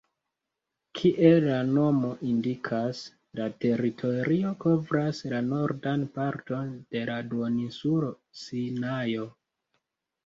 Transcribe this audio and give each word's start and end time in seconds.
Kiel 0.99 1.43
la 1.47 1.57
nomo 1.73 2.09
indikas, 2.29 3.01
la 3.39 3.47
teritorio 3.65 4.55
kovras 4.65 5.21
la 5.35 5.43
nordan 5.53 6.09
parton 6.19 6.75
de 6.97 7.07
la 7.11 7.21
duoninsulo 7.35 8.11
Sinajo. 8.45 9.33